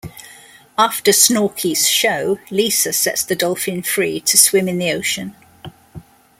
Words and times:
After 0.79 1.11
Snorky's 1.11 1.87
show, 1.87 2.39
Lisa 2.49 2.91
sets 2.91 3.21
the 3.21 3.35
dolphin 3.35 3.83
free 3.83 4.19
to 4.21 4.35
swim 4.35 4.67
in 4.67 4.79
the 4.79 4.91
ocean. 4.91 5.35